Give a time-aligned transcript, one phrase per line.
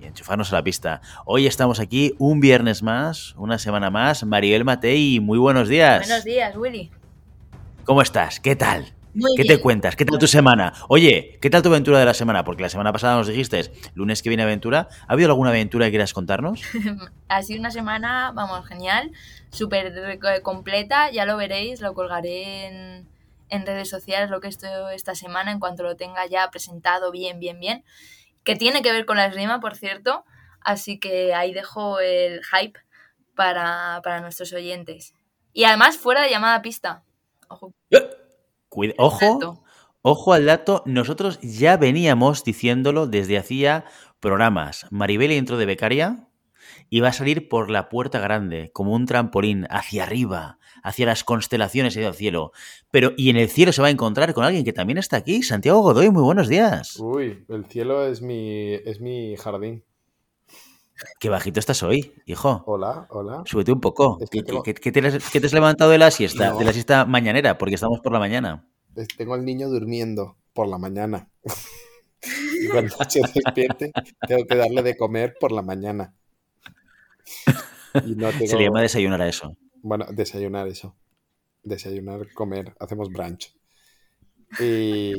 [0.00, 1.00] y enchufarnos a la pista.
[1.26, 4.24] Hoy estamos aquí un viernes más, una semana más.
[4.24, 6.06] Maribel Matei, muy buenos días.
[6.06, 6.90] Buenos días, Willy.
[7.84, 8.40] ¿Cómo estás?
[8.40, 8.94] ¿Qué tal?
[9.12, 9.56] Muy ¿Qué bien.
[9.56, 9.96] te cuentas?
[9.96, 10.72] ¿Qué tal tu semana?
[10.88, 12.44] Oye, ¿qué tal tu aventura de la semana?
[12.44, 14.88] Porque la semana pasada nos dijiste, lunes que viene aventura.
[15.08, 16.62] ¿Ha habido alguna aventura que quieras contarnos?
[17.28, 19.12] Ha sido una semana, vamos, genial,
[19.50, 23.08] súper completa, ya lo veréis, lo colgaré en,
[23.50, 27.38] en redes sociales lo que esto esta semana en cuanto lo tenga ya presentado bien,
[27.38, 27.84] bien, bien,
[28.44, 30.24] que tiene que ver con la esgrima, por cierto,
[30.62, 32.78] así que ahí dejo el hype
[33.34, 35.14] para, para nuestros oyentes.
[35.52, 37.02] Y además fuera de llamada pista.
[37.48, 37.72] Ojo.
[38.68, 39.64] Cuida- ojo,
[40.02, 40.82] ojo al dato.
[40.86, 43.84] Nosotros ya veníamos diciéndolo desde hacía
[44.20, 44.86] programas.
[44.90, 46.28] Maribel entró de becaria
[46.88, 51.24] y va a salir por la puerta grande, como un trampolín, hacia arriba, hacia las
[51.24, 52.52] constelaciones y el cielo.
[52.90, 55.42] Pero, y en el cielo se va a encontrar con alguien que también está aquí,
[55.42, 56.10] Santiago Godoy.
[56.10, 56.96] Muy buenos días.
[56.98, 59.84] Uy, el cielo es mi, es mi jardín.
[61.18, 62.62] Qué bajito estás hoy, hijo.
[62.66, 63.42] Hola, hola.
[63.46, 64.18] Súbete un poco.
[64.20, 66.50] Es que ¿Qué, tengo- qué- qué te, has, qué te has levantado de la siesta?
[66.50, 66.58] No.
[66.58, 68.66] De la siesta mañanera, porque estamos por la mañana.
[69.16, 71.28] Tengo al niño durmiendo por la mañana.
[72.62, 73.90] Y cuando se despierte,
[74.28, 76.12] tengo que darle de comer por la mañana.
[78.06, 79.56] Y no Se le llama desayunar a eso.
[79.82, 80.96] Bueno, desayunar eso.
[81.62, 82.74] Desayunar, comer.
[82.80, 83.54] Hacemos brunch.
[84.58, 85.12] Y,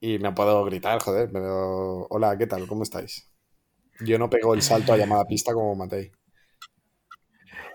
[0.00, 2.06] y no puedo gritar, joder, pero...
[2.10, 2.66] Hola, ¿qué tal?
[2.66, 3.28] ¿Cómo estáis?
[4.00, 6.10] Yo no pego el salto a llamada pista como Matei.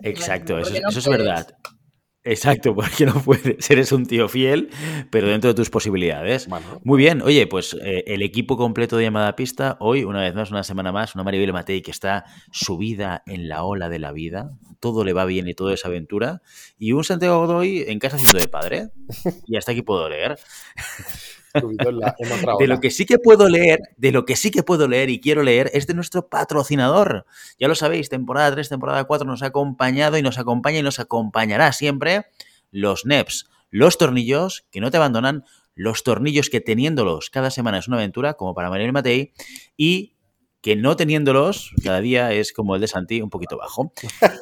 [0.02, 1.48] Exacto, eso, no eso es verdad.
[2.24, 3.70] Exacto, porque no puedes.
[3.70, 4.70] Eres un tío fiel,
[5.10, 6.48] pero dentro de tus posibilidades.
[6.48, 10.36] Bueno, Muy bien, oye, pues eh, el equipo completo de llamada pista, hoy, una vez
[10.36, 14.12] más, una semana más, una Maribel Matei que está subida en la ola de la
[14.12, 16.42] vida, todo le va bien y todo es aventura,
[16.78, 18.90] y un Santiago Godoy en casa haciendo de padre,
[19.48, 20.38] y hasta aquí puedo leer.
[21.60, 24.36] Subido en, la- en otra De lo que sí que puedo leer, de lo que
[24.36, 27.26] sí que puedo leer y quiero leer es de nuestro patrocinador.
[27.60, 31.00] Ya lo sabéis, temporada 3, temporada 4 nos ha acompañado y nos acompaña y nos
[31.00, 32.26] acompañará siempre
[32.72, 35.44] los NEPs, los tornillos que no te abandonan,
[35.76, 39.34] los tornillos que teniéndolos cada semana es una aventura, como para Mariel Matei,
[39.78, 40.14] y
[40.62, 43.94] que no teniéndolos cada día es como el de Santi, un poquito bajo.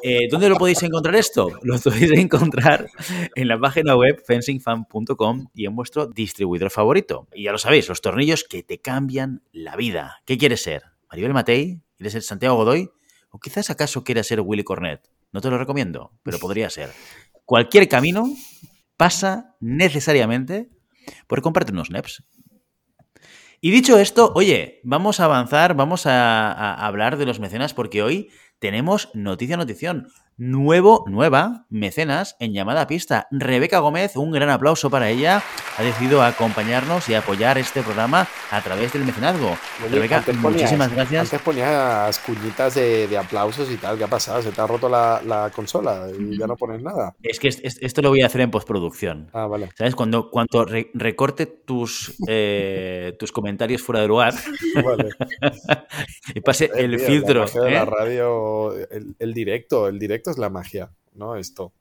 [0.02, 1.50] Eh, ¿Dónde lo podéis encontrar esto?
[1.62, 2.88] Lo podéis encontrar
[3.34, 7.28] en la página web fencingfan.com y en vuestro distribuidor favorito.
[7.34, 10.22] Y ya lo sabéis, los tornillos que te cambian la vida.
[10.24, 10.84] ¿Qué quieres ser?
[11.10, 11.80] ¿Maribel Matei?
[11.96, 12.90] ¿Quieres ser Santiago Godoy?
[13.30, 15.10] ¿O quizás acaso quieres ser Willy Cornet?
[15.32, 16.90] No te lo recomiendo, pero podría ser.
[17.44, 18.28] Cualquier camino
[18.96, 20.70] pasa necesariamente
[21.26, 22.24] por comprarte unos NEPs.
[23.62, 28.30] Y dicho esto, oye, vamos a avanzar, vamos a, hablar de los mecenas porque hoy
[28.58, 30.08] tenemos noticia, notición.
[30.42, 33.28] Nuevo, nueva mecenas en llamada pista.
[33.30, 35.42] Rebeca Gómez, un gran aplauso para ella.
[35.76, 39.50] Ha decidido acompañarnos y apoyar este programa a través del mecenazgo.
[39.84, 41.24] Oye, Rebeca, ponías- muchísimas gracias.
[41.26, 43.98] Antes ponías cuñitas de, de aplausos y tal.
[43.98, 44.40] ¿Qué ha pasado?
[44.40, 47.14] ¿Se te ha roto la, la consola y ya no pones nada?
[47.22, 49.28] Es que es- es- esto lo voy a hacer en postproducción.
[49.34, 49.68] Ah, vale.
[49.76, 49.94] ¿Sabes?
[49.94, 54.32] Cuando, cuando re- recorte tus, eh, tus comentarios fuera de lugar
[54.82, 55.10] vale.
[56.34, 57.44] y pase el tío, filtro.
[57.54, 57.74] La de ¿eh?
[57.74, 61.36] la radio, el, el directo, el directo es la magia, ¿no?
[61.36, 61.72] Esto.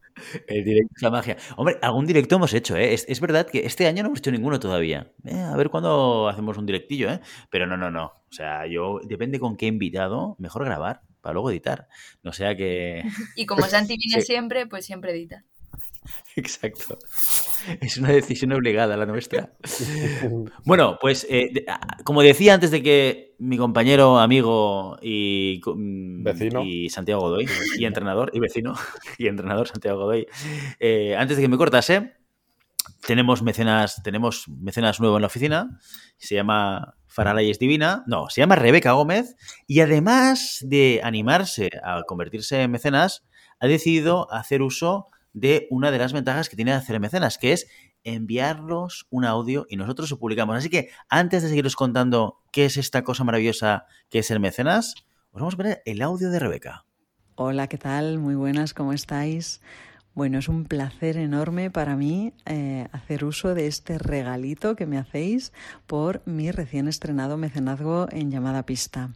[0.47, 1.37] El directo es la magia.
[1.55, 2.93] Hombre, algún directo hemos hecho, ¿eh?
[2.93, 5.11] Es, es verdad que este año no hemos hecho ninguno todavía.
[5.23, 7.21] Eh, a ver cuándo hacemos un directillo, ¿eh?
[7.49, 8.05] Pero no, no, no.
[8.07, 11.87] O sea, yo, depende con qué invitado, mejor grabar para luego editar.
[12.23, 13.03] No sea que.
[13.35, 14.27] Y como Santi viene Sí.
[14.33, 15.45] siempre, pues siempre edita.
[16.35, 16.97] Exacto.
[17.81, 19.53] Es una decisión obligada la nuestra.
[20.65, 26.23] Bueno, pues eh, de- ah, como decía antes de que mi compañero, amigo y, mm,
[26.23, 26.63] Vecino.
[26.63, 27.47] y Santiago Godoy,
[27.77, 28.75] y entrenador, y vecino,
[29.17, 30.27] y entrenador Santiago Godoy,
[30.79, 32.13] eh, antes de que me cortase,
[33.05, 35.79] tenemos mecenas, tenemos mecenas nuevo en la oficina,
[36.17, 39.35] se llama Faralay es Divina, no, se llama Rebeca Gómez,
[39.67, 43.25] y además de animarse a convertirse en mecenas,
[43.59, 45.07] ha decidido hacer uso
[45.39, 47.67] de una de las ventajas que tiene hacer mecenas, que es
[48.03, 50.55] enviarlos un audio y nosotros lo publicamos.
[50.57, 54.95] Así que antes de seguiros contando qué es esta cosa maravillosa que es el mecenas,
[55.31, 56.85] os vamos a poner el audio de Rebeca.
[57.35, 58.19] Hola, ¿qué tal?
[58.19, 59.61] Muy buenas, ¿cómo estáis?
[60.13, 64.97] Bueno, es un placer enorme para mí eh, hacer uso de este regalito que me
[64.97, 65.53] hacéis
[65.87, 69.11] por mi recién estrenado mecenazgo en llamada pista.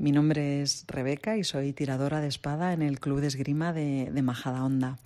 [0.00, 4.12] Mi nombre es Rebeca y soy tiradora de espada en el Club de Esgrima de,
[4.12, 4.96] de Majadahonda.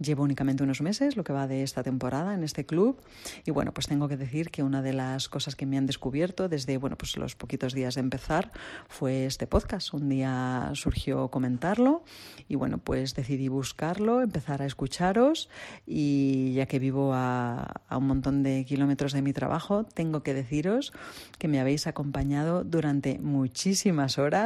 [0.00, 3.00] Llevo únicamente unos meses, lo que va de esta temporada, en este club.
[3.46, 6.48] Y bueno, pues tengo que decir que una de las cosas que me han descubierto
[6.48, 8.50] desde bueno, pues los poquitos días de empezar
[8.88, 9.94] fue este podcast.
[9.94, 12.02] Un día surgió comentarlo
[12.48, 15.48] y bueno, pues decidí buscarlo, empezar a escucharos
[15.86, 20.34] y ya que vivo a, a un montón de kilómetros de mi trabajo, tengo que
[20.34, 20.92] deciros
[21.38, 24.39] que me habéis acompañado durante muchísimas horas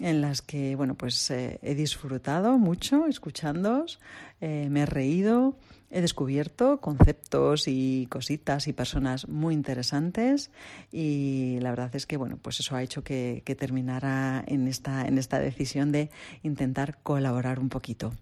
[0.00, 3.98] en las que bueno pues eh, he disfrutado mucho escuchándoos,
[4.40, 5.56] eh, me he reído,
[5.90, 10.50] he descubierto conceptos y cositas y personas muy interesantes
[10.92, 15.06] y la verdad es que bueno pues eso ha hecho que, que terminara en esta
[15.06, 16.10] en esta decisión de
[16.42, 18.12] intentar colaborar un poquito.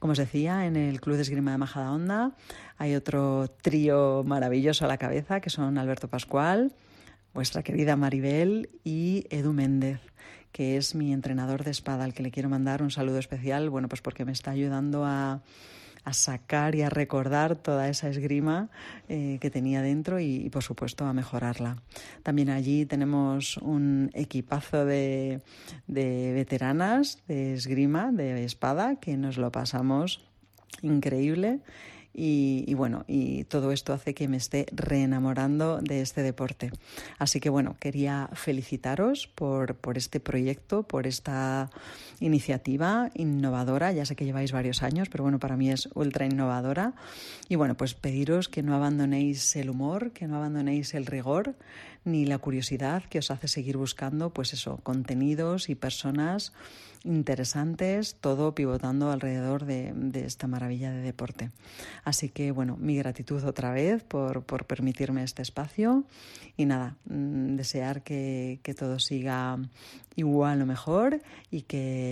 [0.00, 2.32] Como os decía en el Club de Esgrima de Majadahonda
[2.76, 6.72] hay otro trío maravilloso a la cabeza que son Alberto Pascual,
[7.34, 10.00] vuestra querida Maribel y Edu Méndez
[10.52, 13.88] que es mi entrenador de espada, al que le quiero mandar un saludo especial, bueno,
[13.88, 15.42] pues porque me está ayudando a,
[16.12, 18.68] sacar y a recordar toda esa esgrima
[19.08, 21.76] eh, que tenía dentro y, por supuesto, a mejorarla.
[22.24, 25.40] También allí tenemos un equipazo de
[25.86, 30.24] veteranas de esgrima, de espada, que nos lo pasamos
[30.82, 31.60] increíble.
[32.12, 36.70] Y, y, bueno, y todo esto hace que me esté reenamorando de este deporte.
[37.18, 41.70] Así que bueno, quería felicitaros por, por este proyecto, por esta
[42.20, 43.92] iniciativa innovadora.
[43.92, 46.94] Ya sé que lleváis varios años, pero bueno, para mí es ultra innovadora.
[47.48, 51.56] Y bueno, pues pediros que no abandonéis el humor, que no abandonéis el rigor
[52.04, 56.52] ni la curiosidad que os hace seguir buscando, pues eso, contenidos y personas
[57.04, 61.50] interesantes, todo pivotando alrededor de, de, esta maravilla de deporte.
[62.04, 66.04] Así que, bueno, mi gratitud otra vez por, por permitirme este espacio
[66.56, 69.58] y nada, mmm, desear que, que, todo siga
[70.16, 72.09] igual o mejor y que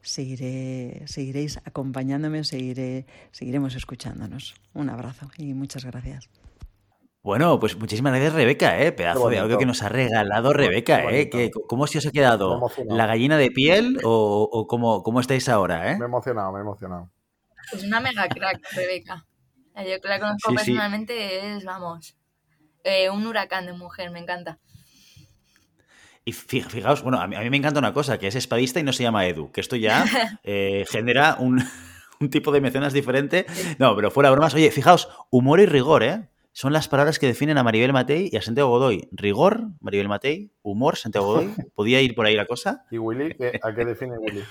[0.00, 4.54] seguiré, seguiréis acompañándome, seguiré, seguiremos escuchándonos.
[4.74, 6.28] Un abrazo y muchas gracias.
[7.22, 8.92] Bueno, pues muchísimas gracias, Rebeca, ¿eh?
[8.92, 11.30] Pedazo de audio que nos ha regalado Rebeca, ¿eh?
[11.30, 12.70] ¿Qué, ¿Cómo se os ha quedado?
[12.86, 15.96] ¿La gallina de piel o, o cómo, cómo, estáis ahora, eh?
[15.96, 17.10] Me he emocionado, me he emocionado.
[17.72, 19.24] Es una mega crack, Rebeca.
[19.74, 21.46] Yo que la conozco sí, personalmente sí.
[21.46, 22.14] es, vamos,
[22.84, 24.58] eh, un huracán de mujer, me encanta.
[26.24, 28.82] Y fijaos, bueno, a mí, a mí, me encanta una cosa, que es espadista y
[28.82, 30.04] no se llama Edu, que esto ya
[30.42, 31.62] eh, genera un,
[32.20, 33.46] un, tipo de mecenas diferente.
[33.78, 36.28] No, pero fuera bromas, oye, fijaos, humor y rigor, ¿eh?
[36.54, 39.08] son las palabras que definen a Maribel Matei y a Santiago Godoy.
[39.10, 41.48] Rigor, Maribel Matei, humor, Santiago Godoy.
[41.74, 42.86] ¿Podía ir por ahí la cosa?
[42.90, 43.36] ¿Y Willy?
[43.60, 44.44] ¿A qué define Willy?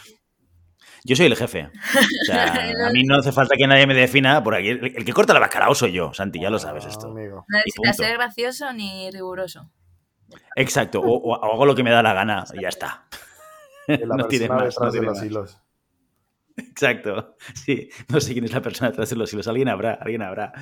[1.05, 1.69] Yo soy el jefe.
[1.69, 4.69] O sea, a mí no hace falta que nadie me defina por aquí.
[4.69, 7.07] El que corta la bacalao soy yo, Santi, ya lo sabes esto.
[7.07, 9.69] No necesitas ser gracioso ni riguroso.
[10.55, 13.05] Exacto, o, o, hago lo que me da la gana y ya está.
[13.87, 14.79] no tiene más.
[14.79, 15.23] No tiene más.
[15.23, 15.62] Hilos.
[16.55, 20.21] Exacto, sí, no sé quién es la persona detrás de los hilos, alguien habrá, alguien
[20.21, 20.53] habrá.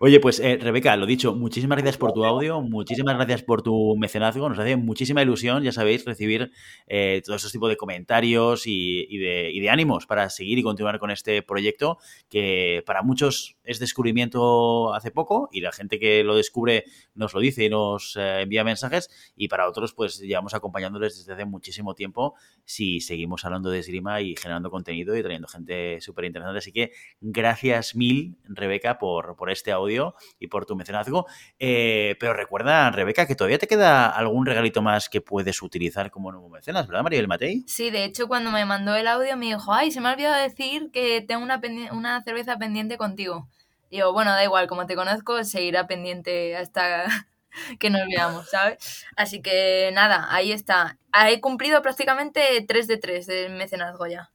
[0.00, 3.94] Oye, pues eh, Rebeca, lo dicho, muchísimas gracias por tu audio, muchísimas gracias por tu
[3.96, 6.50] mecenazgo, nos hace muchísima ilusión, ya sabéis, recibir
[6.86, 10.62] eh, todos estos tipos de comentarios y, y, de, y, de, ánimos para seguir y
[10.62, 11.98] continuar con este proyecto
[12.30, 17.40] que para muchos es descubrimiento hace poco y la gente que lo descubre nos lo
[17.40, 19.10] dice y nos eh, envía mensajes.
[19.36, 24.20] Y para otros pues llevamos acompañándoles desde hace muchísimo tiempo si seguimos hablando de esgrima
[24.20, 26.58] y generando contenido y trayendo gente súper interesante.
[26.58, 31.26] Así que gracias mil, Rebeca, por, por este audio y por tu mecenazgo.
[31.58, 36.32] Eh, pero recuerda, Rebeca, que todavía te queda algún regalito más que puedes utilizar como
[36.32, 37.64] nuevo mecenas, ¿verdad, Maribel Matei?
[37.66, 40.40] Sí, de hecho, cuando me mandó el audio me dijo, ay, se me ha olvidado
[40.42, 41.60] decir que tengo una,
[41.92, 43.48] una cerveza pendiente contigo.
[43.90, 47.06] Yo, bueno, da igual, como te conozco, seguirá pendiente hasta
[47.78, 49.06] que nos veamos, ¿sabes?
[49.16, 50.98] Así que nada, ahí está.
[51.28, 54.30] He cumplido prácticamente 3 de 3 del mecenazgo ya.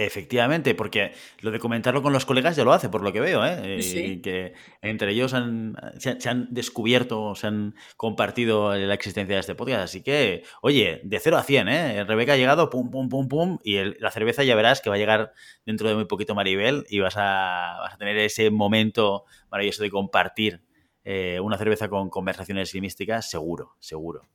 [0.00, 3.44] Efectivamente, porque lo de comentarlo con los colegas ya lo hace, por lo que veo,
[3.44, 3.82] ¿eh?
[3.82, 3.98] Sí.
[3.98, 9.40] Y que entre ellos han, se, se, han descubierto, se han compartido la existencia de
[9.40, 9.82] este podcast.
[9.82, 12.04] Así que, oye, de 0 a 100, ¿eh?
[12.04, 14.94] Rebeca ha llegado, pum, pum, pum, pum, y el, la cerveza ya verás que va
[14.94, 15.32] a llegar
[15.66, 19.90] dentro de muy poquito Maribel y vas a, vas a tener ese momento maravilloso de
[19.90, 20.62] compartir
[21.02, 24.28] eh, una cerveza con conversaciones místicas, seguro, seguro.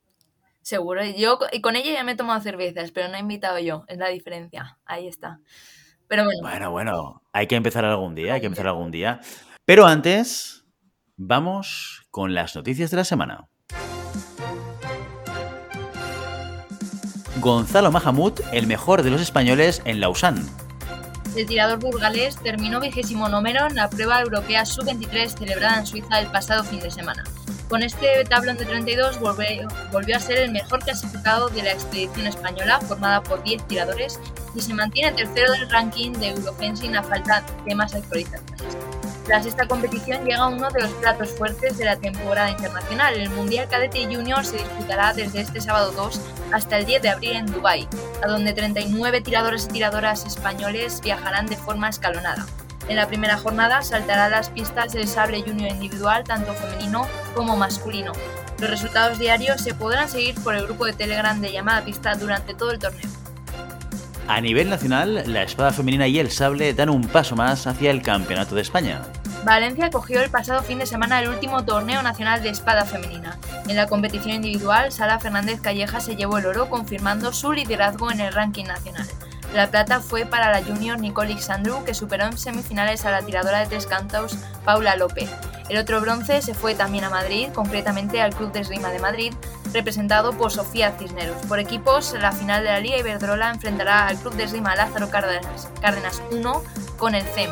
[0.64, 1.04] Seguro.
[1.04, 3.84] Yo y con ella ya me he tomado cervezas, pero no he invitado yo.
[3.86, 4.78] Es la diferencia.
[4.86, 5.40] Ahí está.
[6.08, 6.40] Pero bueno.
[6.40, 7.22] Bueno, bueno.
[7.32, 8.34] Hay que empezar algún día.
[8.34, 9.20] Hay que empezar algún día.
[9.66, 10.64] Pero antes,
[11.16, 13.46] vamos con las noticias de la semana.
[17.40, 20.46] Gonzalo Mahamud, el mejor de los españoles en Lausanne.
[21.36, 26.28] El tirador burgalés terminó vigésimo número en la prueba europea sub-23 celebrada en Suiza el
[26.28, 27.24] pasado fin de semana.
[27.68, 32.80] Con este tablón de 32 volvió, a ser el mejor clasificado de la expedición española,
[32.80, 34.20] formada por 10 tiradores,
[34.54, 38.76] y se mantiene tercero del ranking de Eurofencing a falta de más actualizaciones.
[39.24, 43.14] Tras esta competición llega uno de los platos fuertes de la temporada internacional.
[43.14, 46.20] El Mundial Cadete Junior se disputará desde este sábado 2
[46.52, 47.88] hasta el 10 de abril en Dubái,
[48.22, 52.46] a donde 39 tiradores y tiradoras españoles viajarán de forma escalonada.
[52.88, 58.12] En la primera jornada saltará las pistas del sable junior individual, tanto femenino como masculino.
[58.58, 62.54] Los resultados diarios se podrán seguir por el grupo de Telegram de llamada pista durante
[62.54, 63.10] todo el torneo.
[64.26, 68.02] A nivel nacional, la espada femenina y el sable dan un paso más hacia el
[68.02, 69.02] Campeonato de España.
[69.44, 73.36] Valencia cogió el pasado fin de semana el último torneo nacional de espada femenina.
[73.68, 78.20] En la competición individual, Sara Fernández Calleja se llevó el oro confirmando su liderazgo en
[78.20, 79.06] el ranking nacional.
[79.54, 83.60] La plata fue para la junior Nicole Xandru, que superó en semifinales a la tiradora
[83.60, 85.30] de tres cantos Paula López.
[85.68, 89.32] El otro bronce se fue también a Madrid, concretamente al Club de Esgrima de Madrid,
[89.72, 91.46] representado por Sofía Cisneros.
[91.46, 95.68] Por equipos, la final de la Liga Iberdrola enfrentará al Club de Esgrima Lázaro Cárdenas,
[95.80, 96.62] Cárdenas 1
[96.98, 97.50] con el CEM.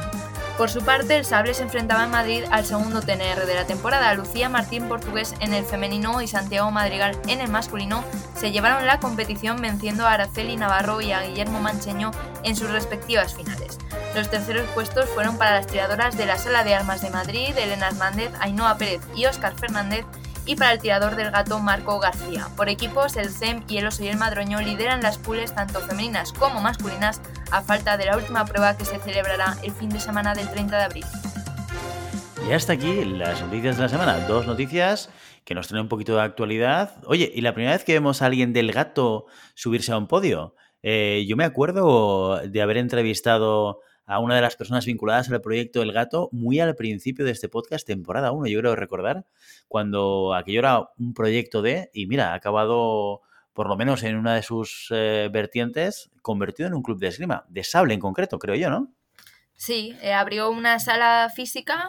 [0.63, 4.15] Por su parte, el Sable se enfrentaba en Madrid al segundo TNR de la temporada.
[4.15, 8.05] Lucía Martín Portugués en el femenino y Santiago Madrigal en el masculino
[8.37, 12.13] se llevaron la competición venciendo a Araceli Navarro y a Guillermo Mancheño
[12.45, 13.77] en sus respectivas finales.
[14.15, 17.89] Los terceros puestos fueron para las tiradoras de la Sala de Armas de Madrid, Elena
[17.89, 20.05] Hernández, Ainhoa Pérez y Óscar Fernández,
[20.47, 22.49] y para el tirador del gato Marco García.
[22.57, 26.33] Por equipos, el CEM y el Oso y el Madroño lideran las pools tanto femeninas
[26.33, 27.21] como masculinas
[27.51, 30.77] a falta de la última prueba que se celebrará el fin de semana del 30
[30.79, 31.05] de abril.
[32.49, 34.19] Y hasta aquí las noticias de la semana.
[34.27, 35.11] Dos noticias
[35.45, 36.97] que nos traen un poquito de actualidad.
[37.07, 40.57] Oye, ¿y la primera vez que vemos a alguien del gato subirse a un podio?
[40.83, 45.83] Eh, yo me acuerdo de haber entrevistado a una de las personas vinculadas al proyecto
[45.83, 49.27] El Gato muy al principio de este podcast, temporada 1, yo creo recordar,
[49.69, 54.35] cuando aquello era un proyecto de, y mira, ha acabado por lo menos en una
[54.35, 58.55] de sus eh, vertientes, convertido en un club de esgrima, de sable en concreto, creo
[58.55, 58.93] yo, ¿no?
[59.55, 61.89] Sí, eh, abrió una sala física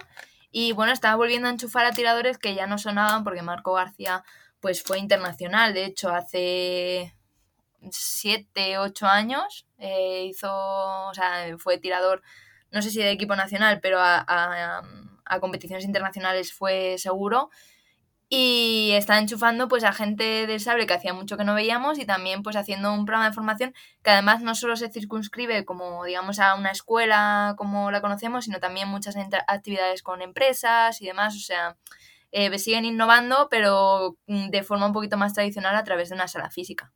[0.52, 4.24] y bueno, estaba volviendo a enchufar a tiradores que ya no sonaban porque Marco García
[4.60, 7.16] pues fue internacional, de hecho hace
[7.92, 9.68] siete, ocho años.
[9.78, 12.22] Eh, hizo, o sea, fue tirador,
[12.72, 17.50] no sé si de equipo nacional, pero a, a, competiciones internacionales fue seguro.
[18.30, 22.06] Y está enchufando pues a gente del sable que hacía mucho que no veíamos y
[22.06, 26.40] también pues haciendo un programa de formación que además no solo se circunscribe como digamos
[26.40, 29.16] a una escuela como la conocemos, sino también muchas
[29.48, 31.36] actividades con empresas y demás.
[31.36, 31.78] O sea,
[32.32, 36.28] eh, siguen innovando pero mm, de forma un poquito más tradicional a través de una
[36.28, 36.92] sala física.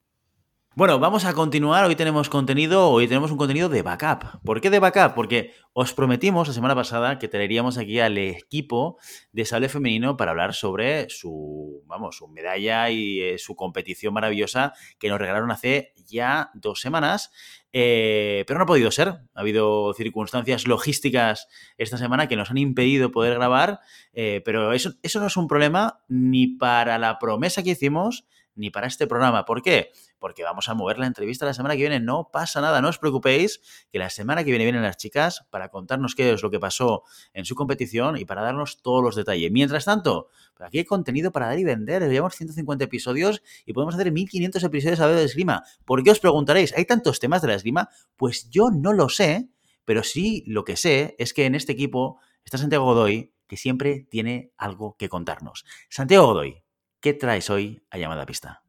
[0.77, 1.86] Bueno, vamos a continuar.
[1.86, 4.39] Hoy tenemos contenido, hoy tenemos un contenido de backup.
[4.46, 5.15] ¿Por qué de backup?
[5.15, 9.00] Porque os prometimos la semana pasada que traeríamos aquí al equipo
[9.31, 14.74] de sable femenino para hablar sobre su, vamos, su medalla y eh, su competición maravillosa
[15.00, 17.31] que nos regalaron hace ya dos semanas.
[17.74, 19.07] Eh, pero no ha podido ser.
[19.07, 21.48] Ha habido circunstancias logísticas
[21.79, 23.79] esta semana que nos han impedido poder grabar.
[24.13, 28.69] Eh, pero eso, eso no es un problema ni para la promesa que hicimos ni
[28.69, 29.45] para este programa.
[29.45, 29.91] ¿Por qué?
[30.19, 31.99] Porque vamos a mover la entrevista la semana que viene.
[31.99, 33.61] No pasa nada, no os preocupéis,
[33.91, 37.03] que la semana que viene vienen las chicas para contarnos qué es lo que pasó
[37.33, 39.51] en su competición y para darnos todos los detalles.
[39.51, 40.27] Mientras tanto,
[40.59, 42.03] aquí hay contenido para dar y vender.
[42.09, 45.63] Llevamos 150 episodios y podemos hacer 1500 episodios a ver de esgrima.
[45.85, 46.73] ¿Por qué os preguntaréis?
[46.75, 47.89] ¿Hay tantos temas de la esgrima?
[48.15, 49.49] Pues yo no lo sé,
[49.85, 54.07] pero sí lo que sé es que en este equipo está Santiago Godoy, que siempre
[54.09, 55.65] tiene algo que contarnos.
[55.89, 56.63] Santiago Godoy,
[57.07, 58.61] ¿Qué traes hoy a llamada pista?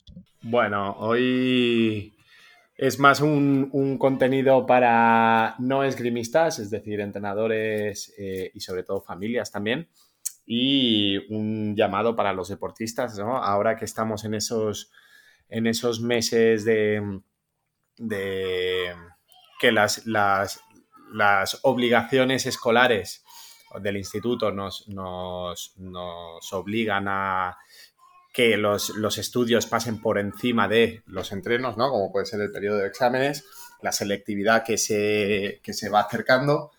[0.43, 2.15] Bueno, hoy
[2.77, 9.51] es más un, contenido para no esgrimistas, es decir, entrenadores eh, y sobre todo familias
[9.51, 9.89] también.
[10.47, 13.39] Y un llamado para los deportistas, ¿no?
[13.39, 14.93] Ahora que estamos en esos,
[15.49, 17.21] en esos meses de,
[17.97, 18.95] de
[19.59, 20.63] que las, las,
[21.13, 23.25] las obligaciones escolares
[23.83, 27.59] del instituto nos, nos, nos obligan a
[28.39, 31.91] que los, estudios pasen por encima de los entrenos, ¿no?
[31.91, 33.45] Como puede ser el periodo de exámenes,
[33.83, 36.71] la selectividad que se, se va acercando.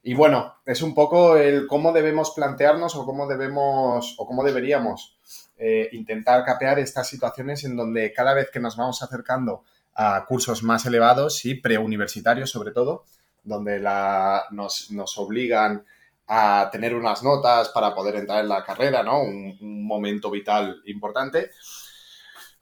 [0.00, 5.18] Y bueno, es un poco el cómo debemos plantearnos o cómo debemos o cómo deberíamos
[5.56, 9.64] eh, intentar capear estas situaciones en donde cada vez que nos vamos acercando
[9.96, 13.06] a cursos más elevados y preuniversitarios sobre todo,
[13.42, 15.84] donde la, nos, nos obligan
[16.28, 19.22] a tener unas notas para poder entrar en la carrera, ¿no?
[19.22, 19.58] Un,
[19.88, 21.50] momento vital importante.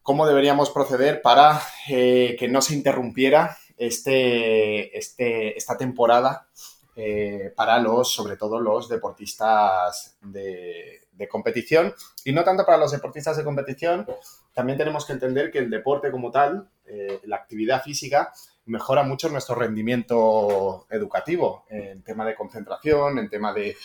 [0.00, 6.46] ¿Cómo deberíamos proceder para eh, que no se interrumpiera este, este, esta temporada
[6.98, 11.92] eh, para los, sobre todo los deportistas de, competición
[12.24, 14.06] y no tanto para los deportistas de competición,
[14.54, 18.32] también tenemos que entender que el deporte como tal, eh, la actividad física,
[18.66, 23.76] mejora mucho nuestro rendimiento educativo en tema de concentración, en tema de,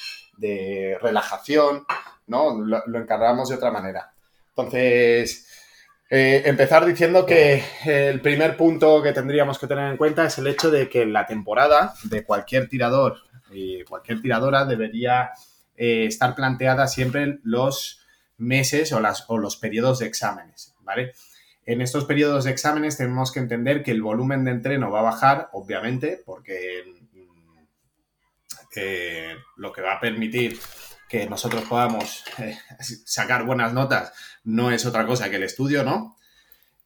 [1.01, 1.85] relajación,
[2.27, 2.59] ¿no?
[2.59, 4.11] Lo, encargamos de otra manera.
[4.49, 5.47] Entonces,
[6.09, 10.47] eh, empezar diciendo que el primer punto que tendríamos que tener en cuenta es el
[10.47, 13.17] hecho de que la temporada de cualquier tirador
[13.51, 15.31] y cualquier tiradora debería
[15.77, 18.05] eh, estar planteada siempre los
[18.37, 21.13] meses o, o los periodos de exámenes, ¿vale?
[21.71, 25.03] En estos periodos de exámenes tenemos que entender que el volumen de entreno va a
[25.03, 27.59] bajar, obviamente, porque mm,
[28.75, 30.59] eh, lo que va a permitir
[31.07, 32.57] que nosotros podamos eh,
[33.05, 34.11] sacar buenas notas
[34.43, 36.17] no es otra cosa que el estudio, ¿no?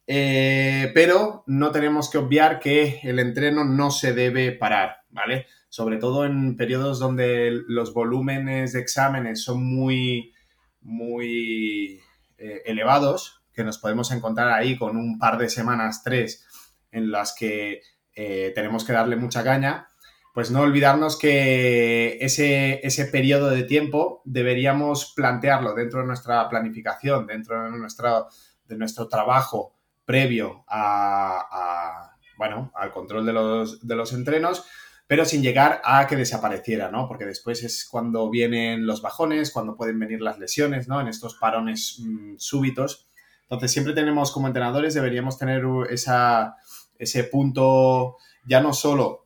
[0.06, 5.46] pero no tenemos que obviar que el entreno no se debe parar, ¿vale?
[5.68, 10.32] sobre todo en periodos donde los volúmenes de exámenes son muy,
[10.80, 12.00] muy
[12.38, 16.46] eh, elevados, que nos podemos encontrar ahí con un par de semanas, tres,
[16.92, 17.80] en las que
[18.14, 19.88] eh, tenemos que darle mucha caña,
[20.34, 27.26] pues no olvidarnos que ese, ese periodo de tiempo deberíamos plantearlo dentro de nuestra planificación,
[27.26, 28.28] dentro de nuestro,
[28.66, 34.66] de nuestro trabajo previo a, bueno, al control de los, de los entrenos,
[35.06, 37.08] pero sin llegar a que desapareciera, ¿no?
[37.08, 41.00] Porque después es cuando vienen los bajones, cuando pueden venir las lesiones, ¿no?
[41.00, 43.08] En estos parones mm, súbitos.
[43.48, 46.56] Entonces, siempre tenemos como entrenadores, deberíamos tener esa,
[46.98, 49.24] ese punto, ya no solo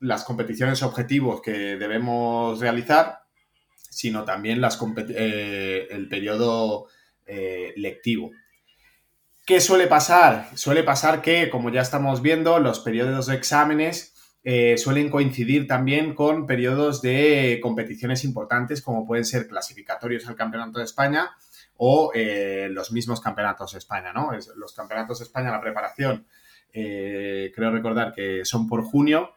[0.00, 3.20] las competiciones objetivos que debemos realizar,
[3.90, 4.78] sino también las
[5.10, 6.86] eh, el periodo
[7.26, 8.30] eh, lectivo.
[9.44, 10.50] ¿Qué suele pasar?
[10.54, 14.14] Suele pasar que, como ya estamos viendo, los periodos de exámenes
[14.44, 20.78] eh, suelen coincidir también con periodos de competiciones importantes como pueden ser clasificatorios al Campeonato
[20.78, 21.30] de España
[21.78, 24.30] o eh, los mismos Campeonatos de España, ¿no?
[24.56, 26.26] los Campeonatos de España, la preparación,
[26.72, 29.34] eh, creo recordar que son por junio,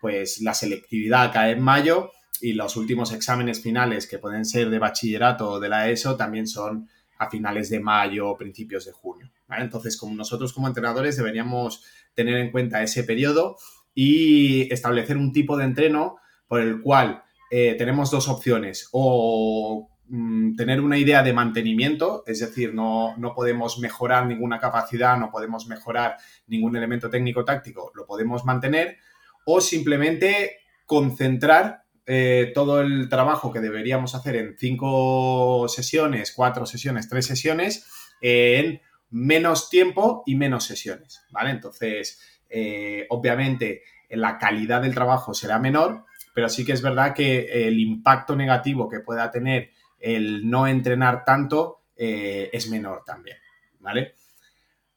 [0.00, 4.78] pues la selectividad cae en mayo y los últimos exámenes finales que pueden ser de
[4.78, 6.88] bachillerato o de la ESO también son
[7.18, 9.30] a finales de mayo o principios de junio.
[9.48, 13.56] Entonces, como nosotros como entrenadores deberíamos tener en cuenta ese periodo
[13.94, 16.16] y establecer un tipo de entreno
[16.48, 22.40] por el cual eh, tenemos dos opciones, o mm, tener una idea de mantenimiento, es
[22.40, 28.98] decir, no, podemos mejorar ninguna capacidad, no podemos mejorar ningún elemento técnico-táctico, lo podemos mantener,
[29.46, 37.08] o simplemente concentrar eh, todo el trabajo que deberíamos hacer en cinco sesiones, cuatro sesiones,
[37.08, 37.88] tres sesiones,
[38.20, 41.50] en menos tiempo y menos sesiones, ¿vale?
[41.50, 47.66] Entonces, eh, obviamente la calidad del trabajo será menor, pero sí que es verdad que
[47.66, 49.70] el impacto negativo que pueda tener
[50.02, 53.36] el no entrenar tanto eh, es menor también,
[53.80, 54.14] ¿vale?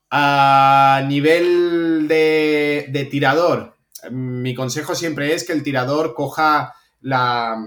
[0.09, 3.75] A nivel de, tirador,
[4.11, 7.57] mi consejo siempre es que el tirador coja la,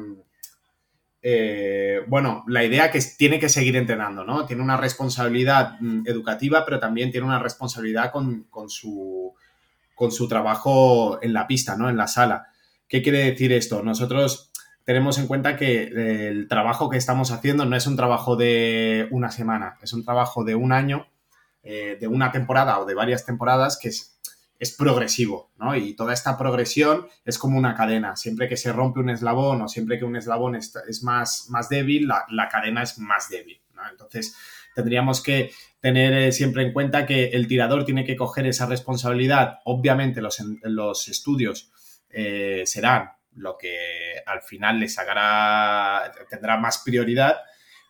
[1.23, 4.47] eh, bueno, la idea que tiene que seguir entrenando, ¿no?
[4.47, 9.35] Tiene una responsabilidad mm, educativa, pero también tiene una responsabilidad con su
[9.99, 11.91] con su trabajo en la pista, ¿no?
[11.91, 12.47] En la sala.
[12.87, 13.83] ¿Qué quiere decir esto?
[13.83, 14.48] Nosotros
[14.89, 19.07] tenemos en cuenta que eh, el trabajo que estamos haciendo no es un trabajo de
[19.11, 21.07] una semana, es un trabajo de un año,
[21.63, 24.15] eh, de una temporada o de varias temporadas que es,
[24.79, 25.77] progresivo, ¿no?
[25.77, 28.17] Y toda esta progresión es como una cadena.
[28.17, 30.73] Siempre que se rompe un eslabón o siempre que un eslabón es,
[31.03, 33.61] más, más débil, la, cadena es más débil.
[33.91, 34.35] Entonces,
[34.75, 39.59] tendríamos que tener eh, siempre en cuenta que el tirador tiene que coger esa responsabilidad.
[39.67, 41.71] Obviamente los, los estudios
[42.65, 47.37] serán lo que al final le sacará, tendrá más prioridad,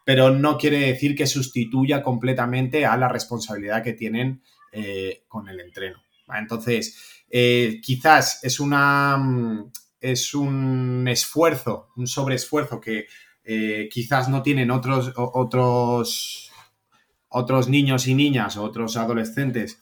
[0.04, 5.61] pero no quiere decir que sustituya completamente a la responsabilidad que tienen eh, con el
[5.61, 6.02] entreno.
[6.34, 7.24] Entonces,
[7.82, 9.18] quizás es una
[10.00, 13.06] es un esfuerzo, un sobreesfuerzo que
[13.90, 16.52] quizás no tienen otros, otros
[17.28, 19.78] otros niños y niñas otros adolescentes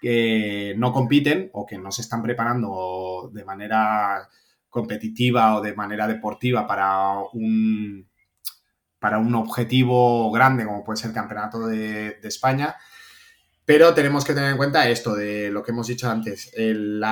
[0.00, 4.28] que no compiten o que no se están preparando de manera
[4.68, 8.08] competitiva o de manera deportiva para un,
[8.98, 12.76] para un objetivo grande como puede ser el Campeonato de, España.
[13.64, 16.52] Pero tenemos que tener en cuenta esto de lo que hemos dicho antes.
[16.54, 17.02] El,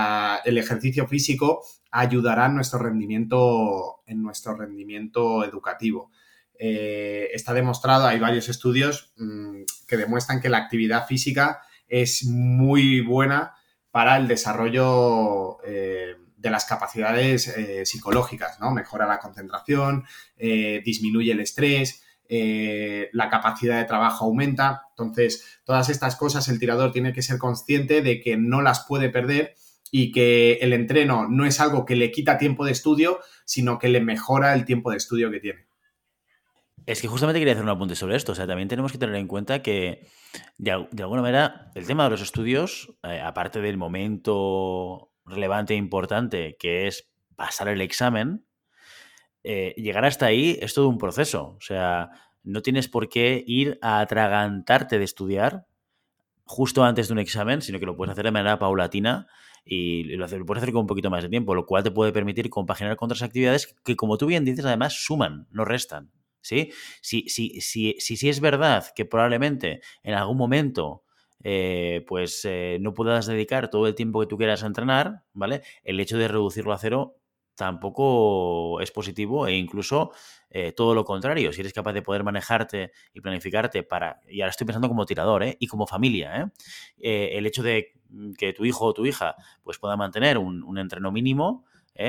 [0.44, 6.10] el ejercicio físico ayudará en nuestro rendimiento, en nuestro rendimiento educativo.
[6.58, 13.00] Eh, está demostrado, hay varios estudios mm, que demuestran que la actividad física es muy
[13.00, 13.54] buena
[13.90, 18.70] para el desarrollo eh, de las capacidades eh, psicológicas, ¿no?
[18.70, 20.04] Mejora la concentración,
[20.36, 24.84] disminuye el estrés, eh, la capacidad de trabajo aumenta.
[24.90, 29.10] Entonces, todas estas cosas el tirador tiene que ser consciente de que no las puede
[29.10, 29.54] perder
[29.90, 33.88] y que el entreno no es algo que le quita tiempo de estudio, sino que
[33.88, 35.66] le mejora el tiempo de estudio que tiene.
[36.86, 38.32] Es que justamente quería hacer un apunte sobre esto.
[38.32, 40.06] O sea, también tenemos que tener en cuenta que,
[40.58, 46.56] de, alguna manera, el tema de los estudios, eh, aparte del momento relevante e importante
[46.58, 48.46] que es pasar el examen,
[49.42, 51.56] eh, llegar hasta ahí es todo un proceso.
[51.56, 52.10] O sea,
[52.42, 55.66] no tienes por qué ir a atragantarte de estudiar
[56.44, 59.26] justo antes de un examen, sino que lo puedes hacer de manera paulatina
[59.64, 62.50] y lo, puedes hacer con un poquito más de tiempo, lo cual te puede permitir
[62.50, 66.12] compaginar con otras actividades que, como tú bien dices, además suman, no restan.
[66.42, 66.70] ¿sí?
[67.00, 71.03] Si, si, si, si, es verdad que probablemente en algún momento
[71.46, 75.60] eh, pues eh, no puedas dedicar todo el tiempo que tú quieras a entrenar, ¿vale?
[75.82, 77.18] El hecho de reducirlo a cero
[77.54, 80.10] tampoco es positivo e incluso
[80.48, 81.52] eh, todo lo contrario.
[81.52, 85.42] Si eres capaz de poder manejarte y planificarte para, y ahora estoy pensando como tirador
[85.42, 85.56] ¿eh?
[85.60, 86.50] y como familia,
[86.96, 87.92] el hecho de
[88.38, 91.66] que tu hijo o tu hija pues pueda mantener un, entreno mínimo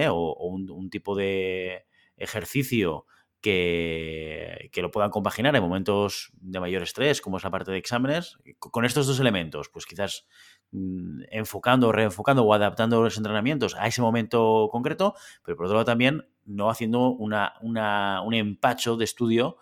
[0.10, 3.06] o, un, tipo de ejercicio
[3.46, 8.38] que, lo puedan compaginar en momentos de mayor estrés, como es la parte de exámenes,
[8.60, 10.26] con estos dos elementos, pues quizás
[10.72, 15.86] mm, enfocando, reenfocando o adaptando los entrenamientos a ese momento concreto, pero por otro lado
[15.86, 19.58] también no haciendo un empacho de estudio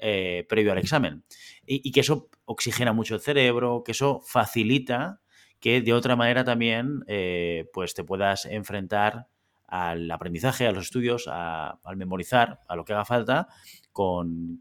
[0.00, 1.24] eh, previo al examen.
[1.64, 5.20] Y, que eso oxigena mucho el cerebro, que eso facilita
[5.60, 9.28] que de otra manera también eh, pues te puedas enfrentar
[9.68, 13.48] al aprendizaje, a los estudios, al memorizar, a lo que haga falta,
[13.92, 14.58] con,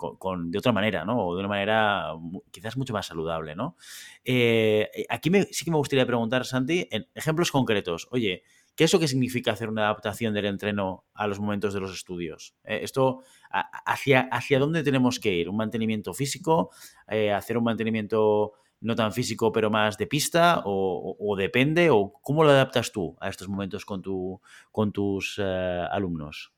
[0.51, 1.27] de otra manera, ¿no?
[1.27, 2.13] O de una manera
[2.51, 3.77] quizás mucho más saludable, ¿no?
[4.25, 8.07] Eh, aquí sí que me gustaría preguntar, Santi, en ejemplos concretos.
[8.11, 8.43] Oye,
[8.75, 11.93] ¿qué es lo que significa hacer una adaptación del entreno a los momentos de los
[11.93, 12.55] estudios?
[12.63, 15.49] Eh, esto, hacia, ¿Hacia dónde tenemos que ir?
[15.49, 16.71] ¿Un mantenimiento físico?
[17.07, 20.61] Eh, ¿Hacer un mantenimiento no tan físico, pero más de pista?
[20.65, 21.89] ¿O, depende?
[21.89, 26.53] ¿O cómo lo adaptas tú a estos momentos con, tu, con tus eh, alumnos?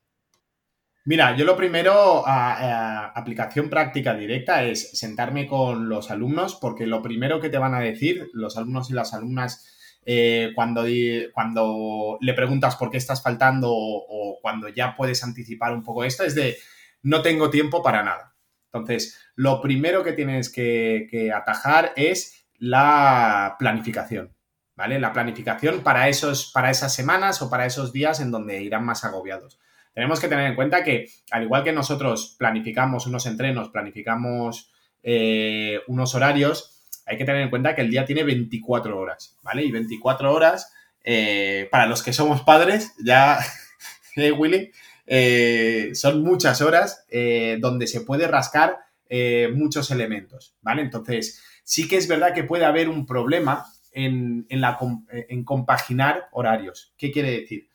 [1.05, 7.39] Mira, yo lo primero, aplicación práctica directa, es sentarme con los alumnos, porque lo primero
[7.39, 9.65] que te van a decir los alumnos y las alumnas
[10.05, 10.86] eh, cuando,
[11.34, 16.03] cuando le preguntas por qué estás faltando o, o cuando ya puedes anticipar un poco
[16.03, 16.58] esto, es de
[17.01, 18.28] no tengo tiempo para nada.
[18.71, 24.36] Entonces, lo primero que tienes que, atajar es la planificación,
[24.75, 24.99] ¿vale?
[24.99, 29.03] La planificación para, esos, para esas semanas o para esos días en donde irán más
[29.03, 29.60] agobiados.
[29.93, 35.82] Tenemos que tener en cuenta que, al igual que nosotros planificamos unos entrenos, planificamos eh,
[35.88, 39.63] unos horarios, hay que tener en cuenta que el día tiene 24 horas, ¿vale?
[39.63, 40.71] Y 24 horas,
[41.03, 43.39] eh, para los que somos padres, ya,
[44.15, 44.71] ¿eh, Willy,
[45.12, 48.78] eh, son muchas horas eh, donde se puede rascar
[49.10, 50.84] eh, muchos elementos, ¿vale?
[50.84, 54.78] Entonces, sí que es verdad que puede haber un problema en, la,
[55.12, 56.93] en compaginar horarios.
[56.95, 57.67] ¿Qué quiere decir?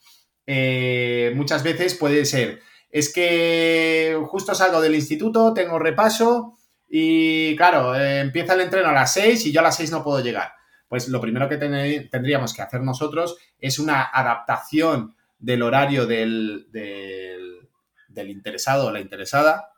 [1.34, 8.52] muchas veces puede ser, es que justo salgo del instituto, tengo repaso y claro, empieza
[8.52, 10.52] el entreno a las 6 y yo a las 6 no puedo llegar.
[10.86, 18.30] Pues lo primero que tendríamos que hacer nosotros es una adaptación del horario del, del,
[18.30, 19.72] interesado o la interesada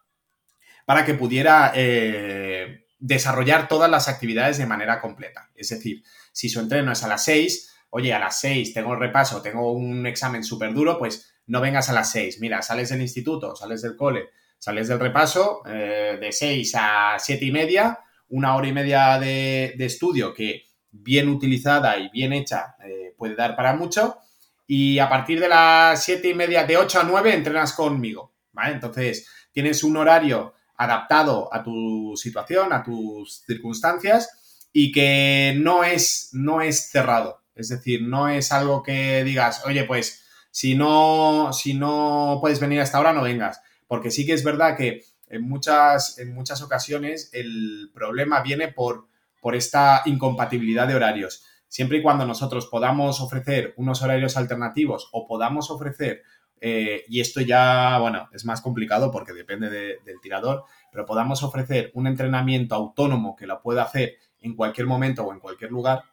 [0.85, 5.50] para que pudiera eh, desarrollar todas las actividades de manera completa.
[5.57, 9.00] Es decir, si su entreno es a las 6, oye, a las 6 tengo el
[9.00, 12.40] repaso, tengo un examen súper duro, pues no vengas a las 6.
[12.40, 17.44] Mira, sales del instituto, sales del cole, sales del repaso eh, de 6 a 7
[17.44, 17.98] y media,
[18.29, 23.57] una hora y media de, estudio que bien utilizada y bien hecha eh, puede dar
[23.57, 24.18] para mucho
[24.66, 28.74] y a partir de las siete y media, de 8 a 9, entrenas conmigo, ¿vale?
[28.74, 36.31] Entonces, tienes un horario adaptado a tu situación, a tus circunstancias y que no es,
[36.33, 37.42] no es cerrado.
[37.55, 42.81] Es decir, no es algo que digas, oye, pues si no, si no puedes venir
[42.81, 43.61] a esta hora, no vengas.
[43.87, 49.07] Porque sí que es verdad que en muchas, en muchas ocasiones el problema viene por,
[49.40, 51.44] por esta incompatibilidad de horarios
[51.76, 56.22] siempre y cuando nosotros podamos ofrecer unos horarios alternativos o podamos ofrecer,
[56.58, 61.90] eh, y esto ya, bueno, es más complicado porque depende del tirador, pero podamos ofrecer
[61.92, 66.04] un entrenamiento autónomo que lo pueda hacer en cualquier momento o en cualquier lugar,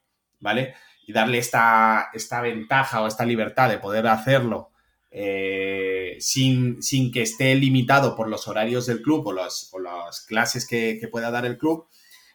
[0.41, 0.73] ¿vale?
[1.07, 4.71] Y darle esta, esta ventaja o esta libertad de poder hacerlo
[5.11, 6.81] eh, sin,
[7.13, 11.31] que esté limitado por los horarios del club o, o las clases que, que pueda
[11.31, 11.87] dar el club,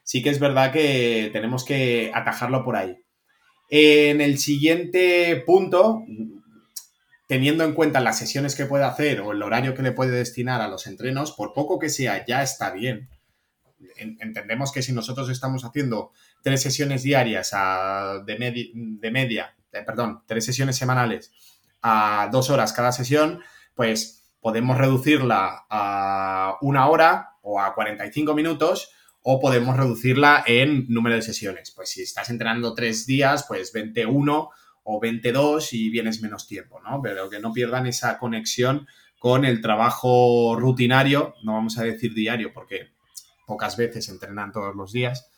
[0.03, 2.97] sí que es verdad que tenemos que atajarlo por ahí.
[3.69, 6.05] En el siguiente punto,
[7.27, 10.61] teniendo en cuenta las sesiones que puede hacer o el horario que le puede destinar
[10.63, 13.11] a los entrenos, por poco que sea, ya está bien.
[13.97, 17.53] Entendemos que si nosotros estamos haciendo tres sesiones diarias
[18.25, 21.33] de, de media, eh, perdón, tres sesiones semanales
[21.83, 23.41] a dos horas cada sesión,
[23.75, 28.93] pues podemos reducirla a una hora o a 45 minutos
[29.31, 31.71] o podemos reducirla en número de sesiones.
[31.73, 34.49] Pues si estás entrenando tres días, pues 21
[34.85, 37.03] o 22 y vienes menos tiempo, ¿no?
[37.03, 38.87] Pero que no pierdan esa conexión
[39.19, 42.89] con el trabajo rutinario, no vamos a decir diario porque
[43.47, 45.31] pocas veces entrenan todos los días,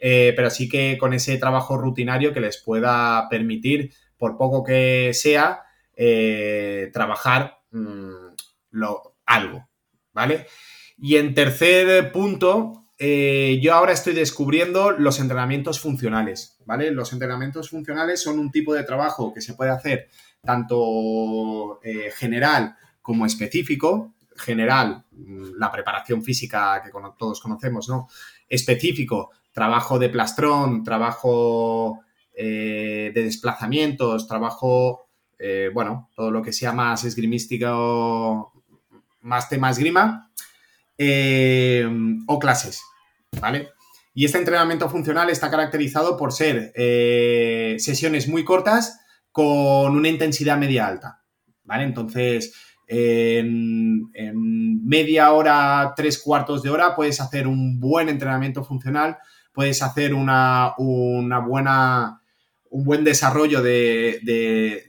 [0.00, 5.10] eh, pero sí que con ese trabajo rutinario que les pueda permitir, por poco que
[5.14, 5.64] sea,
[5.96, 8.34] eh, trabajar mm,
[8.70, 9.68] lo, algo,
[10.12, 10.46] ¿vale?
[10.96, 16.92] Y en tercer punto, eh, yo ahora estoy descubriendo los entrenamientos funcionales, ¿vale?
[16.92, 20.08] Los entrenamientos funcionales son un tipo de trabajo que se puede hacer
[20.40, 24.14] tanto eh, general como específico.
[24.36, 28.06] General, mm, la preparación física que todos conocemos, ¿no?
[28.48, 35.08] Específico, trabajo de plastrón, trabajo eh, de desplazamientos, trabajo,
[35.74, 38.52] bueno, todo lo que sea más esgrimístico,
[39.22, 40.30] más tema esgrima,
[42.28, 42.84] o clases,
[43.40, 43.70] ¿vale?
[44.14, 50.58] Y este entrenamiento funcional está caracterizado por ser eh, sesiones muy cortas con una intensidad
[50.58, 51.22] media alta,
[51.64, 51.84] ¿vale?
[51.84, 52.52] Entonces,
[52.86, 54.10] en,
[54.84, 59.16] media hora, tres cuartos de hora, puedes hacer un buen entrenamiento funcional,
[59.52, 62.18] puedes hacer una, buena
[62.68, 64.20] un buen desarrollo de,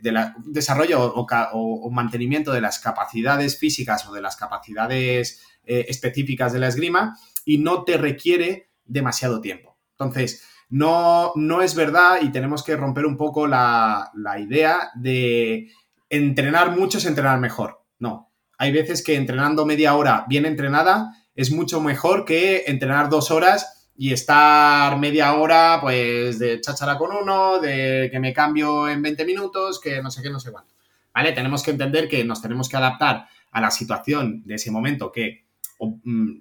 [0.04, 6.60] la, desarrollo o, mantenimiento de las capacidades físicas o de las capacidades eh, específicas de
[6.60, 9.78] la esgrima y no te requiere demasiado tiempo.
[9.92, 15.70] Entonces, no, no es verdad y tenemos que romper un poco la, idea de
[16.10, 17.84] entrenar mucho es entrenar mejor.
[18.00, 23.32] No, hay veces que entrenando media hora bien entrenada es mucho mejor que entrenar dos
[23.32, 29.04] horas y estar media hora, pues, de cháchara con uno, de que me cambio en
[29.04, 30.74] 20 minutos, que no sé qué, no sé cuánto.
[31.14, 31.32] ¿Vale?
[31.34, 35.46] Tenemos que entender que nos tenemos que adaptar a la situación de ese momento que
[35.80, 36.32] mm,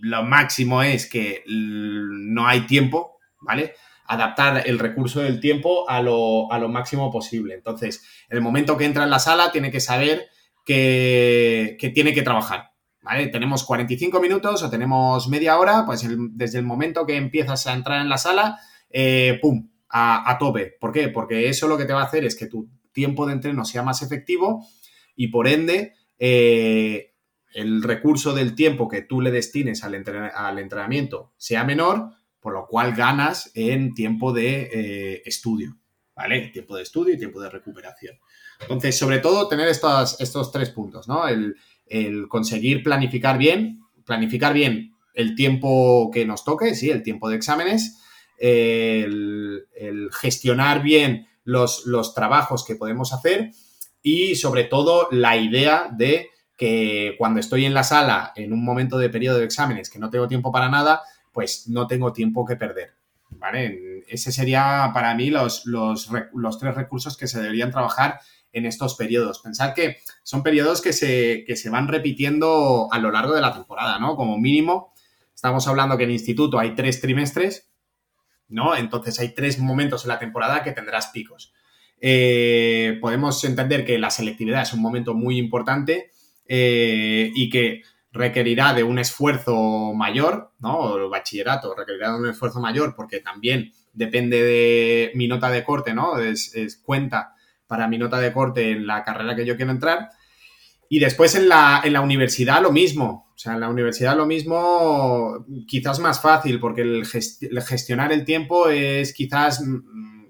[0.00, 3.74] lo máximo es que no hay tiempo, ¿vale?
[4.06, 7.54] Adaptar el recurso del tiempo a lo, máximo posible.
[7.54, 10.28] Entonces, en el momento que entra en la sala, tiene que saber
[10.64, 13.28] que, tiene que trabajar, ¿vale?
[13.28, 18.00] Tenemos 45 minutos o tenemos media hora, pues desde el momento que empiezas a entrar
[18.00, 18.58] en la sala,
[18.90, 20.76] eh, ¡pum!, a, tope.
[20.78, 21.08] ¿Por qué?
[21.08, 23.82] Porque eso lo que te va a hacer es que tu tiempo de entreno sea
[23.82, 24.66] más efectivo
[25.14, 27.14] y por ende eh,
[27.56, 32.94] el recurso del tiempo que tú le destines al, entrenamiento sea menor, por lo cual
[32.94, 35.78] ganas en tiempo de eh, estudio,
[36.14, 36.48] ¿vale?
[36.48, 38.18] Tiempo de estudio y tiempo de recuperación.
[38.60, 41.26] Entonces, sobre todo, tener estos, tres puntos, ¿no?
[41.26, 41.56] El,
[42.28, 48.02] conseguir planificar bien, planificar bien el tiempo que nos toque, sí, el tiempo de exámenes,
[48.36, 49.64] el,
[50.12, 53.52] gestionar bien los, los trabajos que podemos hacer
[54.02, 58.98] y, sobre todo, la idea de que cuando estoy en la sala en un momento
[58.98, 62.56] de periodo de exámenes que no tengo tiempo para nada, pues no tengo tiempo que
[62.56, 62.94] perder.
[63.28, 64.04] ¿Vale?
[64.08, 66.08] Ese sería para mí los, los,
[66.58, 68.20] tres recursos que se deberían trabajar
[68.52, 69.40] en estos periodos.
[69.40, 73.52] Pensar que son periodos que se, que se van repitiendo a lo largo de la
[73.52, 74.16] temporada, ¿no?
[74.16, 74.94] Como mínimo,
[75.34, 77.68] estamos hablando que en instituto hay tres trimestres,
[78.48, 78.74] ¿no?
[78.74, 81.52] Entonces hay tres momentos en la temporada que tendrás picos.
[82.00, 86.12] Eh, podemos entender que la selectividad es un momento muy importante
[86.48, 87.82] eh, y que
[88.16, 90.96] requerirá de un esfuerzo mayor, ¿no?
[90.96, 95.94] El bachillerato requerirá de un esfuerzo mayor porque también depende de mi nota de corte,
[95.94, 96.18] ¿no?
[96.18, 97.34] Es, cuenta
[97.66, 100.10] para mi nota de corte en la carrera que yo quiero entrar.
[100.88, 103.32] Y después en la, en la, universidad lo mismo.
[103.34, 108.68] O sea, en la universidad lo mismo, quizás más fácil, porque el, gestionar el tiempo
[108.68, 110.26] es quizás mm,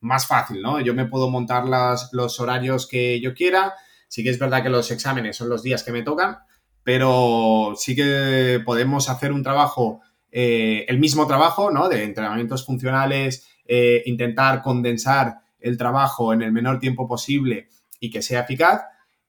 [0.00, 0.78] más fácil, ¿no?
[0.80, 1.64] Yo me puedo montar
[2.12, 3.72] los horarios que yo quiera,
[4.14, 6.38] Sí que es verdad que los exámenes son los días que me tocan,
[6.84, 11.88] pero sí que podemos hacer un trabajo, eh, el mismo trabajo, ¿no?
[11.88, 17.66] De entrenamientos funcionales, eh, intentar condensar el trabajo en el menor tiempo posible
[17.98, 18.82] y que sea eficaz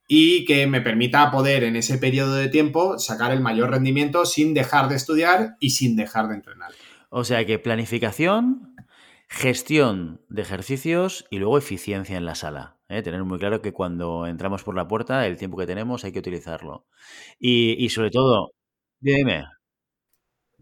[0.06, 4.54] y que me permita poder en ese periodo de tiempo sacar el mayor rendimiento sin
[4.54, 6.70] dejar de estudiar y sin dejar de entrenar.
[7.10, 8.76] O sea que planificación,
[9.28, 12.75] gestión de ejercicios y luego eficiencia en la sala.
[12.88, 13.02] ¿Eh?
[13.02, 16.18] Tener muy claro que cuando entramos por la puerta, el tiempo que tenemos hay que
[16.18, 16.86] utilizarlo.
[17.38, 18.52] Y, sobre todo,
[19.00, 19.44] dime.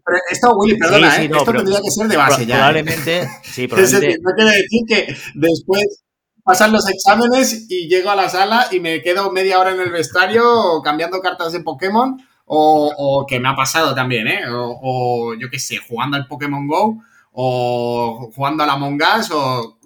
[0.05, 1.25] Pero esto, Willy, perdona, ¿eh?
[1.25, 2.55] esto tendría que ser de base ya.
[2.55, 2.57] ¿eh?
[2.57, 4.19] Probablemente, sí, probablemente.
[4.21, 6.03] no quiere decir que después,
[6.43, 9.89] pasan los exámenes y llego a la sala y me quedo media hora en el
[9.89, 14.43] vestuario cambiando cartas de Pokémon o, que me ha pasado también, ¿eh?
[14.47, 19.79] O, yo qué sé, jugando al Pokémon Go o jugando a la Among Us o...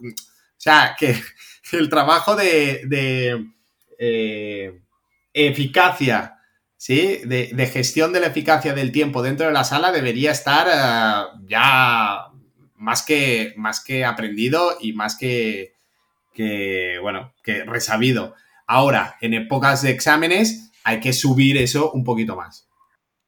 [0.59, 1.15] O sea, que
[1.73, 3.45] el trabajo de,
[3.97, 4.81] eh,
[5.33, 6.39] eficacia,
[6.77, 7.21] ¿sí?
[7.25, 12.27] De, gestión de la eficacia del tiempo dentro de la sala debería estar eh, ya
[12.75, 15.73] más que, más que aprendido y más que,
[16.33, 18.35] que, bueno, que resabido.
[18.65, 22.69] Ahora, en épocas de exámenes hay que subir eso un poquito más.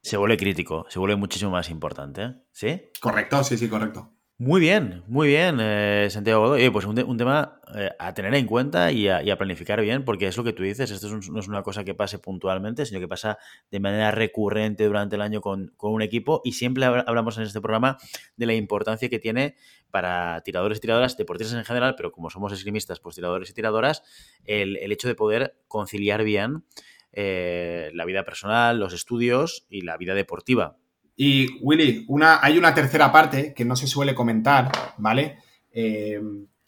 [0.02, 2.90] Se vuelve crítico, se vuelve muchísimo más importante, ¿sí?
[3.00, 4.12] Correcto, sí, sí, correcto.
[4.44, 6.68] Muy bien, muy bien, eh, Santiago Godoy.
[6.72, 10.44] pues un, tema eh, a tener en cuenta y a, planificar bien, porque es lo
[10.44, 13.38] que tú dices, esto no es una cosa que pase puntualmente, sino que pasa
[13.70, 18.00] de manera recurrente durante el año con, un equipo y siempre hablamos en este programa
[18.36, 19.58] de la importancia que tiene
[19.92, 24.02] para tiradores y tiradoras, deportistas en general, pero como somos esgrimistas, pues tiradores y tiradoras,
[24.46, 26.64] el, hecho de poder conciliar bien
[27.12, 30.81] eh, la vida personal, los estudios y la vida deportiva
[31.16, 35.38] y Willy, una, hay una tercera parte que no se suele comentar, ¿vale?
[35.72, 36.20] Eh,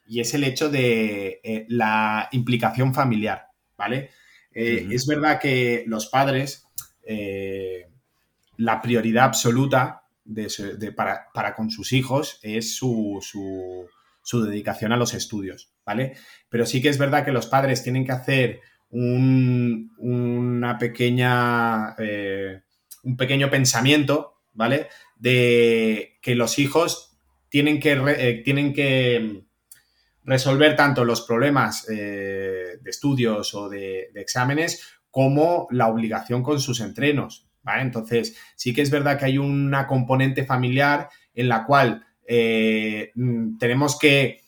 [0.06, 4.12] y es el hecho de eh, la implicación familiar, ¿vale?
[4.54, 6.68] Eh, es verdad que los padres,
[8.58, 10.04] la prioridad absoluta
[10.96, 16.16] para, con sus hijos es su, su, dedicación a los estudios, ¿vale?
[16.50, 21.96] Pero sí que es verdad que los padres tienen que hacer un, una pequeña,
[23.04, 24.88] un pequeño pensamiento ¿vale?
[25.16, 27.18] De que los hijos
[27.50, 29.44] tienen que, eh, tienen que
[30.24, 36.80] resolver tanto los problemas eh, de estudios o de, exámenes como la obligación con sus
[36.80, 37.84] entrenos, ¿vale?
[37.84, 43.58] Entonces, sí que es verdad que hay una componente familiar en la cual eh, mm,
[43.58, 44.43] tenemos que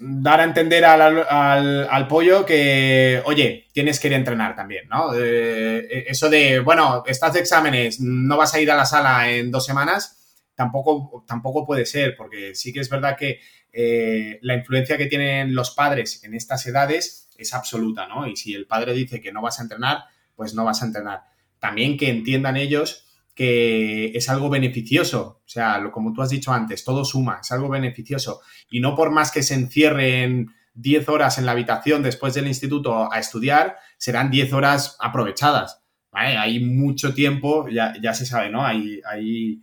[0.00, 5.12] dar a entender al, pollo que, oye, tienes que ir a entrenar también, ¿no?
[5.14, 9.50] Eh, eso de, bueno, estás de exámenes, no vas a ir a la sala en
[9.50, 13.40] dos semanas, tampoco, tampoco puede ser, porque sí que es verdad que
[13.72, 18.26] eh, la influencia que tienen los padres en estas edades es absoluta, ¿no?
[18.26, 21.24] Y si el padre dice que no vas a entrenar, pues no vas a entrenar.
[21.58, 25.40] También que entiendan ellos que es algo beneficioso.
[25.44, 28.40] O sea, como tú has dicho antes, todo suma, es algo beneficioso.
[28.70, 33.12] Y no por más que se encierren 10 horas en la habitación después del instituto
[33.12, 35.82] a estudiar, serán 10 horas aprovechadas.
[36.12, 38.66] Hay mucho tiempo, ya, se sabe, ¿no?
[38.66, 39.60] Hay, hay,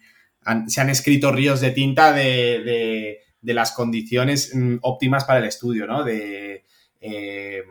[0.68, 6.04] se han escrito ríos de tinta de, las condiciones mm, óptimas para el estudio, ¿no?
[6.04, 6.66] De,
[7.02, 7.64] eh,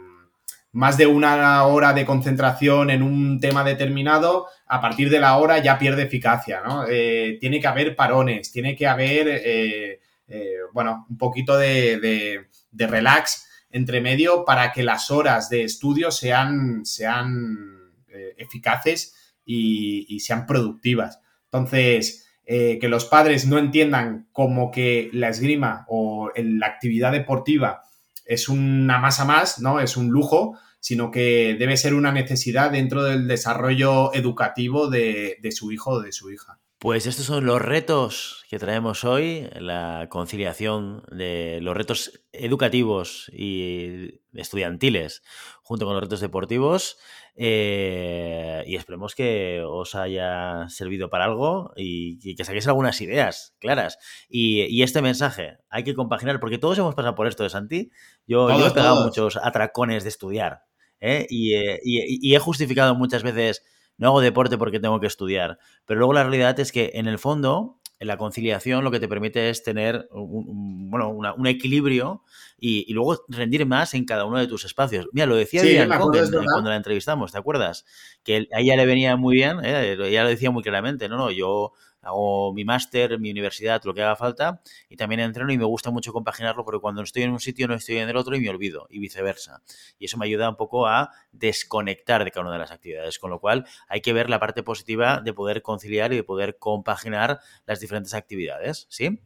[0.77, 5.59] más de una hora de concentración en un tema determinado, a partir de la hora
[5.59, 6.85] ya pierde eficacia, ¿no?
[6.87, 13.49] Eh, tiene que haber parones, tiene que haber, eh, eh, bueno, un poquito de, relax
[13.71, 17.95] entre medio para que las horas de estudio sean, sean
[18.37, 21.21] eficaces y, y, sean productivas.
[21.45, 27.83] Entonces, que los padres no entiendan como que la esgrima o la actividad deportiva
[28.27, 29.81] es una masa más, ¿no?
[29.81, 35.73] Es un lujo, sino que debe ser una necesidad dentro del desarrollo educativo de, su
[35.73, 36.61] hijo o de su hija.
[36.79, 44.21] Pues estos son los retos que traemos hoy, la conciliación de los retos educativos y
[44.33, 45.25] estudiantiles
[45.65, 46.99] junto con los retos deportivos.
[47.35, 53.99] Eh, y esperemos que os haya servido para algo y, que saquéis algunas ideas claras.
[54.29, 57.91] Y, este mensaje hay que compaginar, porque todos hemos pasado por esto de Santi.
[58.25, 60.66] Yo, yo he pegado muchos atracones de estudiar.
[61.01, 61.27] ¿Eh?
[61.31, 63.63] Eh, y, he justificado muchas veces,
[63.99, 67.19] no hago deporte porque tengo que estudiar, pero luego la realidad es que en el
[67.19, 72.23] fondo la conciliación lo que te permite es tener un, bueno, un equilibrio
[72.59, 75.07] y, luego rendir más en cada uno de tus espacios.
[75.13, 77.87] Mira, lo decía bien cuando la entrevistamos, ¿te acuerdas?
[78.23, 79.97] Que a ella le venía muy bien, ¿eh?
[79.99, 81.73] ella lo decía muy claramente, no, no, yo
[82.07, 85.91] hago mi máster, mi universidad, lo que haga falta, y también entreno y me gusta
[85.91, 88.49] mucho compaginarlo porque cuando estoy en un sitio no estoy en el otro y me
[88.49, 89.63] olvido, y viceversa.
[89.99, 93.31] Y eso me ayuda un poco a desconectar de cada una de las actividades, con
[93.31, 97.41] lo cual hay que ver la parte positiva de poder conciliar y de poder compaginar
[97.67, 99.21] las diferentes actividades, ¿sí?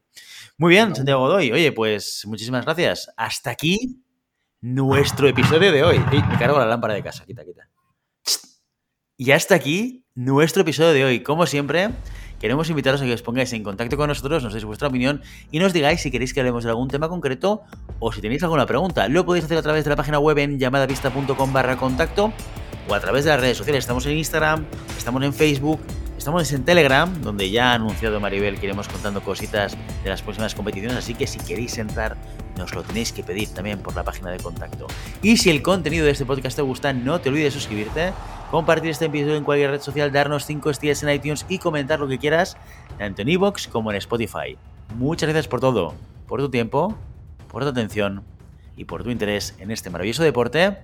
[0.57, 1.53] Muy bien, Santiago Godoy.
[1.53, 3.13] Oye, pues muchísimas gracias.
[3.17, 4.03] Hasta aquí
[4.61, 5.99] nuestro episodio de hoy.
[5.99, 7.69] me cargo la lámpara de casa, quita, quita.
[9.17, 11.23] Y hasta aquí nuestro episodio de hoy.
[11.23, 11.91] Como siempre,
[12.41, 15.21] Queremos invitaros a que os pongáis en contacto con nosotros, nos deis vuestra opinión
[15.53, 17.63] y nos digáis si queréis que hablemos de algún tema concreto
[17.99, 19.09] o si tenéis alguna pregunta.
[19.09, 22.33] Lo podéis hacer a través de la página web en llamadavista.com barra contacto
[22.89, 23.85] o a través de las redes sociales.
[23.85, 24.65] Estamos en Instagram,
[24.97, 25.81] estamos en Facebook,
[26.21, 30.55] Estamos en Telegram, donde ya ha anunciado Maribel que iremos contando cositas de las próximas
[30.55, 32.15] competiciones, así que si queréis entrar,
[32.59, 34.87] nos lo tenéis que pedir también por la página de contacto.
[35.23, 38.13] Y si el contenido de este podcast te gusta, no te olvides de suscribirte,
[38.51, 42.07] compartir este episodio en cualquier red social, darnos 5 estrellas en iTunes y comentar lo
[42.07, 42.59] que quieras,
[42.99, 44.59] tanto en iVoox como en Spotify.
[44.97, 45.95] Muchas gracias por todo,
[46.27, 46.99] por tu tiempo,
[47.49, 48.25] por tu atención
[48.77, 50.81] y por tu interés en este maravilloso deporte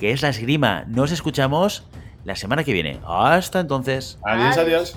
[0.00, 0.86] que es la esgrima.
[0.88, 1.86] Nos escuchamos
[2.24, 3.00] la semana que viene.
[3.06, 4.18] Hasta entonces.
[4.24, 4.96] Adiós, adiós.